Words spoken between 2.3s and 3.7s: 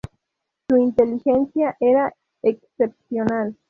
excepcional.